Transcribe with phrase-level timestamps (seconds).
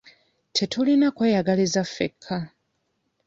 [0.55, 2.37] Tetulina kweyagaliza ffeka.